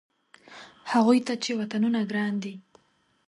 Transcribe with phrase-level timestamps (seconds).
[0.91, 2.53] هغوی ته چې وطنونه ګران دي.